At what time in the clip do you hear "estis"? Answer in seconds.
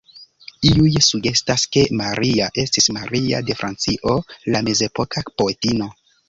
2.63-2.89